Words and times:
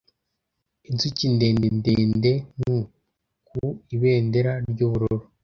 Inzuki 0.89 1.23
ndende 1.35 1.67
ndende 1.79 2.31
hum 2.57 2.79
ku 3.49 3.61
ibendera 3.95 4.51
ryubururu 4.71 5.25